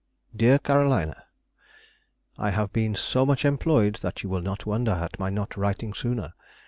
[0.35, 1.25] _DEAR CAROLINA,—
[2.35, 5.93] I have been so much employed that you will not wonder at my not writing
[5.93, 6.33] sooner.